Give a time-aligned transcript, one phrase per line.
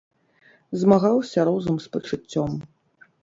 [0.83, 2.51] Змагаўся розум з пачуццём.